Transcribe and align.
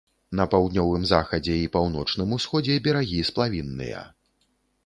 На 0.37 0.45
паўднёвым 0.53 1.03
захадзе 1.11 1.57
і 1.65 1.69
паўночным 1.77 2.33
усходзе 2.39 2.81
берагі 2.89 3.19
сплавінныя. 3.31 4.01